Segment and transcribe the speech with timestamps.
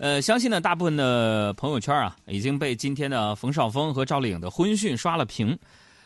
[0.00, 5.58] 呃，相信呢，大部分的朋友圈啊，已经被今天的冯绍峰和赵丽颖的婚讯刷了屏。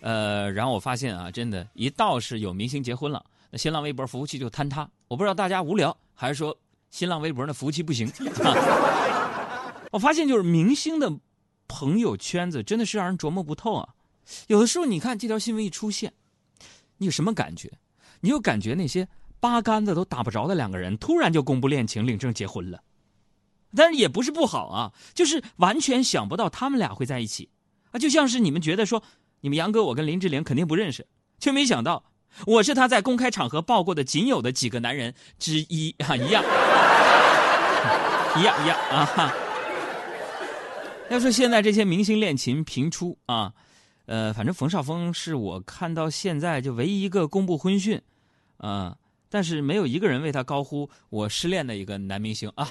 [0.00, 4.88] 呃，然后我发现啊，真的，一到是有明星结婚了，那新浪微博服务器就坍塌。
[5.08, 6.56] 我不知道大家无聊，还是说
[6.90, 8.08] 新浪微博的服务器不行。
[9.90, 11.12] 我发现就是明星的
[11.66, 13.88] 朋友圈子真的是让人琢磨不透啊。
[14.46, 16.12] 有的时候你看这条新闻一出现，
[16.96, 17.68] 你有什么感觉？
[18.20, 19.08] 你有感觉那些
[19.40, 22.80] 八竿子都打不着的两个人，突然就公布恋情、领证结婚了。
[23.76, 27.48] 但是也不是不好啊，就是完全想不到他们俩会在一起，
[27.92, 29.02] 啊，就像是你们觉得说，
[29.40, 31.06] 你们杨哥我跟林志玲肯定不认识，
[31.38, 32.04] 却没想到
[32.46, 36.42] 我是他在公开场合抱过的仅有的几个男人之一啊，一样，
[38.38, 39.32] 一样一样啊。
[41.10, 43.52] 要说现在这些明星恋情频出啊，
[44.06, 48.00] 呃，反正冯绍峰是我看到现在就唯一一个公布婚讯，
[48.58, 48.96] 啊，
[49.28, 52.68] 但是没有一个人为他高呼我失恋的一个男明星啊。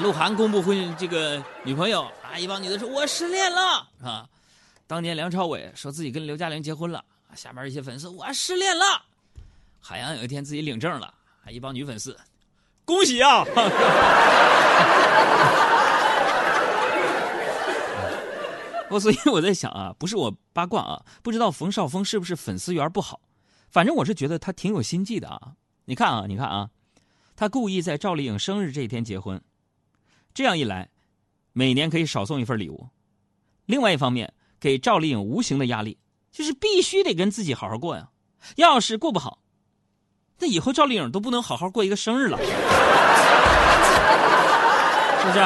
[0.00, 4.28] 鹿晗公布婚这个女朋友啊，一帮女的说我失恋了啊。
[4.86, 7.04] 当年梁朝伟说自己跟刘嘉玲结婚了，
[7.34, 9.02] 下面一些粉丝我失恋了。
[9.80, 12.16] 海洋有一天自己领证了，还一帮女粉丝，
[12.84, 13.44] 恭喜啊！
[18.90, 23.20] 我所以我在想啊，不是我八卦啊，不知道冯绍峰是不是粉丝缘不好，
[23.68, 25.52] 反正我是觉得他挺有心计的啊。
[25.84, 26.70] 你看啊，你看啊，
[27.36, 29.42] 他故意在赵丽颖生日这一天结婚。
[30.38, 30.88] 这样一来，
[31.52, 32.86] 每年可以少送一份礼物。
[33.66, 35.98] 另外一方面，给赵丽颖无形的压力，
[36.30, 38.08] 就是必须得跟自己好好过呀。
[38.54, 39.40] 要是过不好，
[40.38, 42.44] 那以后赵丽颖都不能好好过一个生日了，是
[45.26, 45.40] 不是？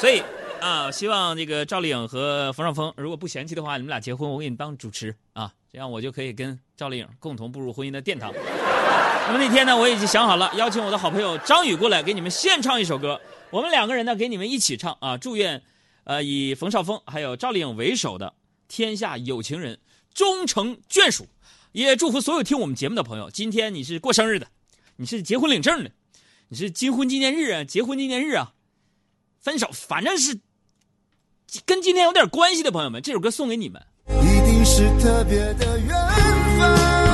[0.00, 0.22] 所以
[0.62, 8.32] 啊，希望这个赵丽颖和冯绍峰，如果不嫌弃的话，你们俩结婚，我给你当主持啊，这样我就可以跟赵丽颖共同步入婚姻的殿堂。
[9.32, 13.18] 那么那天呢，我已经想好了，邀请我的好朋友张宇过来给你们献唱一首歌。
[13.48, 15.16] 我们两个人呢，给你们一起唱啊！
[15.16, 15.62] 祝愿，
[16.04, 18.34] 呃，以冯绍峰还有赵丽颖为首的
[18.68, 19.78] 天下有情人
[20.12, 21.26] 终成眷属，
[21.72, 24.48] 也祝福所有听我们节目的朋友，今天你是过生日的，
[24.96, 25.90] 你是结婚领证的，
[26.48, 28.52] 你是金婚纪念日啊，结婚纪念日啊，
[29.40, 30.38] 分手，反正是
[31.64, 33.82] 跟今天有点关系的朋友们，这首歌送给你们。
[34.08, 35.88] 一定是特别的缘
[36.58, 37.11] 分，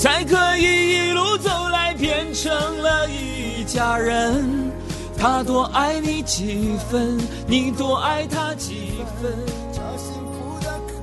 [0.00, 2.50] 才可以一路走来变成
[2.80, 4.72] 了一家人。
[5.18, 9.30] 他多爱你几分，你多爱他几分，
[9.70, 10.94] 找幸福的可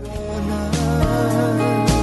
[0.50, 0.52] 能。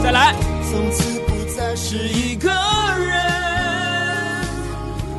[0.04, 0.36] 再来，
[0.70, 4.46] 从此不再是一个人，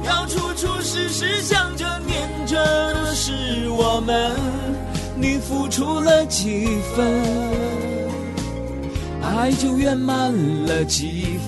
[0.05, 4.31] 要处处时时想着念着的是我们。
[5.17, 7.21] 你付出了几分，
[9.21, 10.31] 爱就圆满
[10.65, 11.44] 了几分。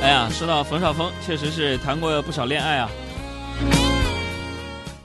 [0.00, 2.88] 哎呀，说到冯绍峰，确实是谈过不少恋爱啊。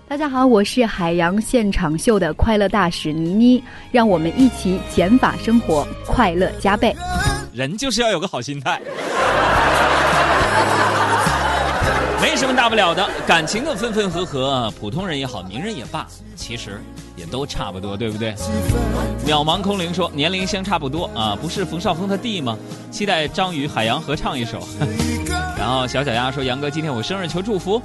[0.07, 6.95] 大家好，我是海洋现场秀的快乐大使倪妮，让我们一起减法生活，快乐加倍。
[7.53, 8.81] 人就是要有个好心态，
[12.21, 13.09] 没什么大不了的。
[13.25, 16.05] 感情的分分合合，普通人也好，名人也罢，
[16.35, 16.81] 其实。
[17.15, 18.33] 也都差不多，对不对？
[19.25, 22.57] 渺茫空灵说年龄相差不多啊，不是冯绍峰他弟吗？
[22.91, 24.65] 期待张宇海洋合唱一首。
[25.59, 27.81] 然后小小丫说杨哥今天我生日求祝福。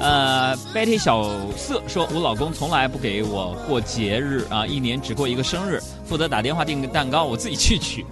[0.00, 1.22] 呃，Betty 小
[1.56, 8.04] 色说我老公从来不给我过节日啊，一年只过一个生日，负责打电话订个蛋糕，我自己去取。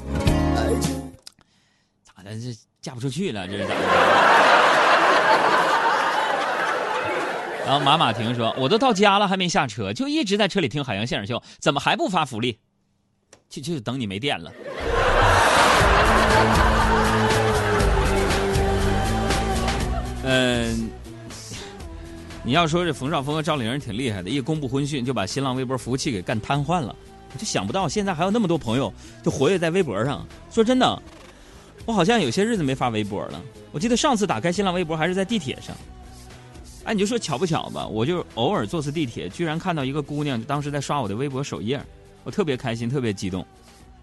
[2.04, 2.30] 咋的？
[2.36, 3.48] 这嫁不出去了？
[3.48, 3.80] 这是咋的？
[7.66, 12.60] 然后马马婷说：“我都到家了，还没下车，就一直在车里听海洋现场秀，怎么还不发福利？
[13.50, 14.52] 就就等你没电了。”
[20.22, 20.90] 嗯，
[22.44, 26.94] 你要说这冯绍峰和赵丽颖挺厉害的，一公布婚讯就把新浪微博服务器给干瘫痪了，
[27.34, 28.94] 我就想不到现在还有那么多朋友
[29.24, 30.24] 就活跃在微博上。
[30.52, 31.02] 说真的，
[31.84, 33.42] 我好像有些日子没发微博了。
[33.72, 35.76] 我记得上次打开新浪微博还是在地铁上。
[36.86, 37.84] 哎，你就说巧不巧吧？
[37.84, 41.84] 我就偶尔坐次地铁，居然看到一个姑娘，当时在刷我的微博首页，
[42.22, 43.44] 我特别开心，特别激动，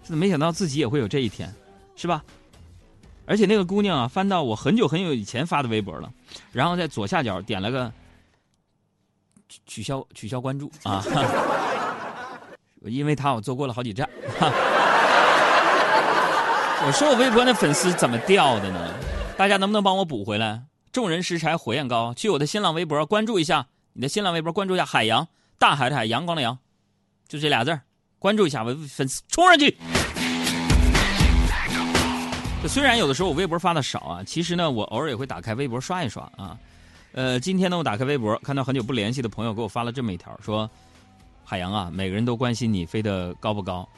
[0.06, 1.50] 没想到自己也会有这一天，
[1.96, 2.22] 是吧？
[3.24, 6.12] 而且那个姑娘啊，翻到我很久很久以前发的微博了，
[6.52, 7.90] 然后在左下角点了个
[9.48, 11.02] 取取消取消关注啊，
[12.84, 14.06] 因为她我坐过了好几站。
[16.86, 18.92] 我说我微博那粉丝怎么掉的呢？
[19.38, 20.60] 大家能不能帮我补回来？
[20.94, 25.26] 众人拾柴火焰高，去我的新浪微博关注一下，你的新浪微博关注一下海洋，
[25.58, 26.56] 大海的海，阳光的阳，
[27.26, 27.82] 就这俩字儿，
[28.20, 29.76] 关注一下我粉丝冲上去。
[32.68, 36.56] 虽然有的时候我微博发的少啊，其实呢，我偶尔也会打开微博刷一刷啊。
[37.10, 40.70] 呃，今天呢，我打开微博，看到很久不联系的朋友给我发了这么一条，说
[41.42, 43.88] ：“海洋啊，每个人都关心你飞得高不高，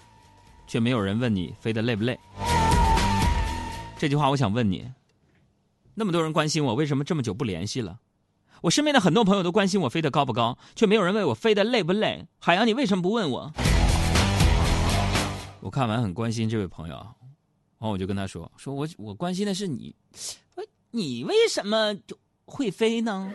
[0.67, 2.19] 却没有人问你飞得累不累。”
[3.99, 4.91] 这句话我想问你，
[5.99, 7.99] 那么多人关心我，为什么这么久不联系了？
[8.61, 12.27] 我身边的很多朋友都关心我飞得高不高，却没有人问我飞得累不累。
[12.39, 13.51] 海洋，你为什么不问我？
[15.61, 16.95] 我看完很关心这位朋友。
[17.79, 19.95] 然后我就跟他说：“说我我关心的是你，
[20.91, 23.33] 你为什么就会飞呢？”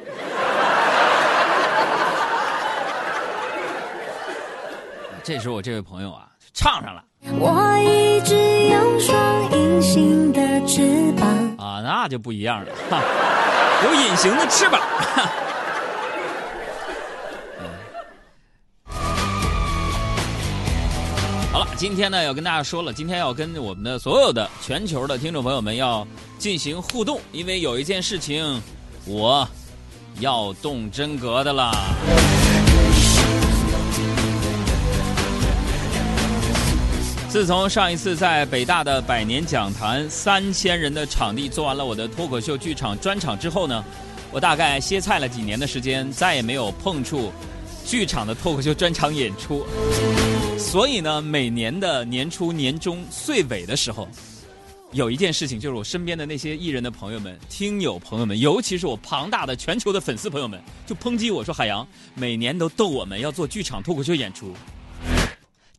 [5.23, 7.03] 这时候我这位朋友啊，唱上了。
[7.39, 8.35] 我一直
[8.69, 11.40] 有双隐形的翅膀，
[11.81, 13.01] 那就不一样了，哈
[13.86, 14.81] 有隐形的翅膀。
[21.51, 26.07] 好了今天呢，要跟大家说了，今天要跟我们的所有的全球的听众朋友们要
[26.38, 28.62] 进行互动，因为有一件事情，
[29.06, 29.48] 我
[30.19, 31.72] 要动真格的啦。
[37.31, 43.81] 自从上一次在北大的百年讲坛三千人的场地做完了我的脱口秀剧场专场之后呢，
[44.33, 47.31] 我大概歇菜了几年的时间，再也没有碰触
[47.86, 49.66] 剧场的脱口秀专场演出。
[50.60, 54.10] 所以呢，每年的年初、年终、岁尾的时候，
[54.92, 64.54] 有一件事情，就是我身边的那些艺人的朋友们、听友朋友们，尤其是我庞大的全球的粉丝朋友们，就抨击我说：“海洋每年都逗我们要做剧场脱口秀演出，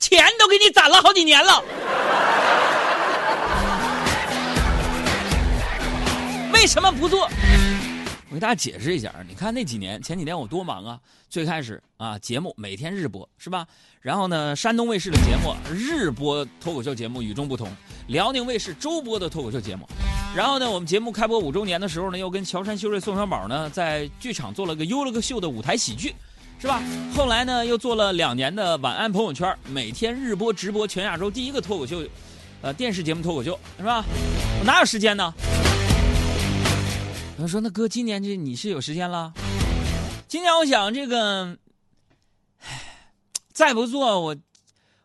[0.03, 1.63] 钱都给你攒了好几年了，
[6.53, 7.31] 为什么不做？”
[8.29, 10.99] 我给大家解释一下，你看那几年，前几年我多忙啊！
[11.29, 13.65] 最开始啊，节目每天日播是吧？
[14.01, 17.71] 然后呢，山东卫视的节目日播脱口秀节目与众不同，
[18.09, 19.87] 辽宁卫视周播的脱口秀节目。
[20.35, 26.13] 然后呢，我们节目开播五周年的时候呢，又跟乔杉、修睿、宋小宝呢在剧场做了个优了个秀的舞台喜剧，
[26.63, 26.81] 是吧？
[27.13, 32.05] 后来呢，又做了两年的晚安朋友圈，每天日播直播全亚洲第一个脱口秀，
[32.61, 34.05] 呃，电视节目脱口秀，是吧？
[34.61, 35.35] 我哪有时间呢？
[37.37, 39.33] 他说：“那哥，今年这你是有时间了？
[40.29, 41.57] 今年我想这个，
[42.61, 42.69] 唉
[43.53, 44.37] 再不做我，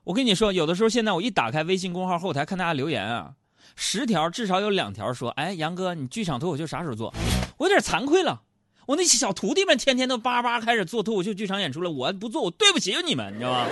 [0.03, 3.31] 我跟你说，有的时候现在我一打开微信公号后台看大家留言啊，
[3.75, 7.11] 十条至少有两条说：‘哎，杨哥，你剧场脱口秀啥时候做？’
[7.57, 8.43] 我有点惭愧了，
[8.87, 13.65] 我那小徒弟们天天都叭叭开始做脱口秀剧场演出了，我不做，我对不起你们，你知道吗？”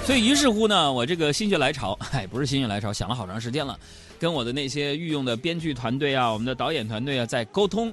[0.06, 3.78] 所以，于是乎呢，我这个心血来潮，哎，不是心血来潮，想了好长时间了，
[4.18, 7.92] 跟我的那些御用的编剧团队啊，我们的导演团队啊，在沟通。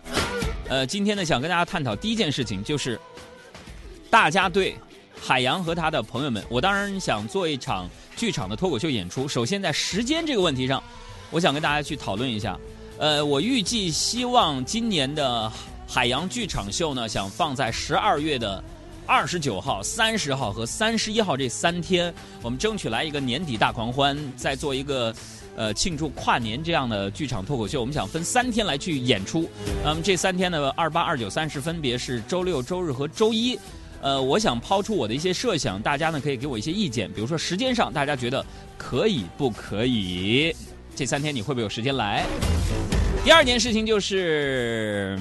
[0.70, 2.98] 呃，今天呢，想跟大家探讨第一件事情，就是
[4.10, 4.78] 大家对
[5.22, 9.28] 海洋和他的朋友们，我当然想做一场剧场的脱口秀演出。
[9.28, 10.82] 首先，在时间这个问题上，
[11.32, 12.58] 我想跟大家去讨论一下。
[12.98, 15.52] 呃，我预计希望今年的
[15.88, 18.64] 海洋剧场秀呢，想放在十二月的。
[19.08, 22.12] 二十九号、三十号和三十一号这三天，
[22.42, 25.14] 我们争取来一个年底大狂欢，再做一个
[25.56, 27.80] 呃庆祝跨年这样的剧场脱口秀。
[27.80, 29.48] 我们想分三天来去演出。
[29.84, 33.56] 那么这三天呢，二八、二九、三十分别是周六、周日和周一。
[34.02, 37.08] 呃，我想抛出我的一些设想，大家呢可以给我一些意见。
[37.14, 38.44] 比如说时间上，大家觉得
[38.76, 40.52] 可以不可以？
[40.96, 42.26] 这三天你会不会有时间来？
[43.24, 45.20] 第二件事情就是，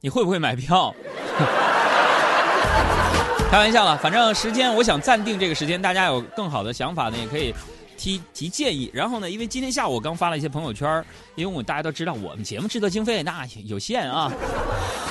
[0.00, 0.92] 你会不会买票？
[3.48, 7.54] 开玩笑了，反正时间我想暂定这个时间，大家有更好的想法呢，也可以
[7.96, 8.90] 提提建议。
[8.92, 11.04] 然后呢，因为今天下午我刚发了一些朋友圈，
[11.36, 14.32] 因为我大家都知道我们节目制作经费那有限啊，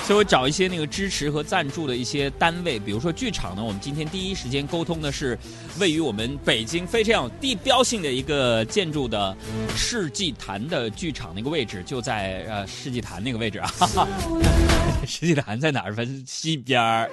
[0.04, 5.38] 所以我找一些那个支持和赞助的一些单位，比如说剧场呢，我们今天第一时间沟通的是
[5.80, 9.36] 位于我们北京非常有地标性的一个建筑的
[9.76, 13.72] 世纪坛的剧场那个位置，就在呃世纪坛那个位置啊，
[15.08, 15.96] 世纪坛在哪儿？
[15.96, 17.10] 反正西边儿。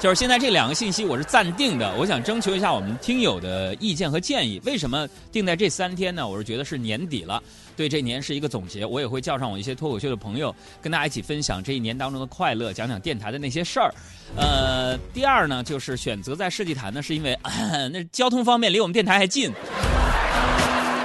[0.00, 4.58] 就是现在这两个信息我是暂定的，我想征求一下我们听友的意见和建议。
[4.64, 6.26] 为什么定在这三天呢？
[6.26, 7.42] 我是觉得是年底了，
[7.76, 8.82] 对这年是一个总结。
[8.86, 13.92] 我也会叫上我一些脱口秀的朋友，跟大家一起分享这一年当中的快乐，讲讲电台的那些事儿。
[14.38, 17.38] 呃，第二呢，就是选择在世纪坛呢，是因为
[17.92, 19.52] 那交通方面离我们电台还近。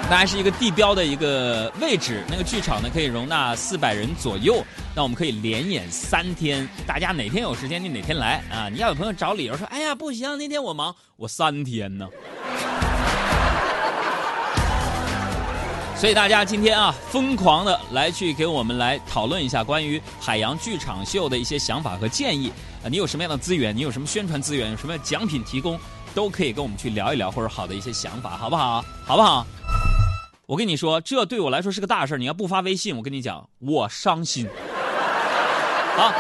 [0.08, 4.64] 那还是一个地标的一个位置，那个剧场呢可以容纳四百人左右，
[4.96, 8.70] 那我们可以连演三天，大家哪天有时间你哪天来啊！
[8.70, 12.08] 你要有朋友找理由说，哎呀不行，那天我忙，我三天呢。
[15.98, 22.52] 所以大家今天啊，疯狂的来去给我们来讨论一下关于海洋剧场秀的一些想法和建议
[22.84, 23.76] 啊，你有什么样的资源？
[23.76, 24.70] 你有什么宣传资源？
[24.70, 25.80] 有什么奖品提供？
[26.14, 28.86] 都可以跟我们去聊一聊，或者好的一些想法，好不好？
[29.06, 29.46] 好不好？
[30.48, 32.20] 我跟你说，这对我来说是个大事。
[32.20, 34.48] 你要不发微信，我跟你讲，我伤心。
[35.98, 36.14] 好，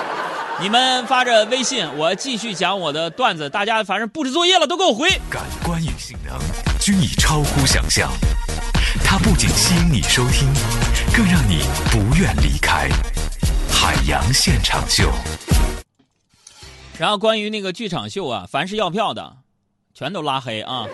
[0.59, 3.47] 你们发着微信，我继续讲我的段子。
[3.47, 5.09] 大家反正布置作业了，都给我回。
[5.29, 6.39] 感官与性能
[6.79, 8.09] 均已超乎想象，
[9.03, 10.51] 它不仅吸引你收听，
[11.15, 11.59] 更让你
[11.91, 12.89] 不愿离开。
[13.69, 15.11] 海洋现场秀。
[16.97, 19.37] 然后关于那个剧场秀啊，凡是要票的，
[19.93, 20.87] 全都拉黑啊。